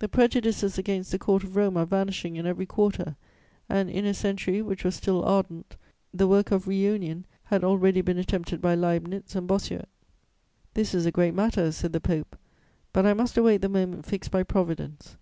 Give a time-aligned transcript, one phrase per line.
[0.00, 3.16] The prejudices against the Court of Rome are vanishing in every quarter
[3.70, 5.76] and, in a century which was still ardent,
[6.12, 9.88] the work of reunion had already been attempted by Leibnitz and Bossuet.'
[10.74, 12.36] "'This is a great matter,' said the Pope;
[12.92, 15.16] 'but I must await the moment fixed by Providence.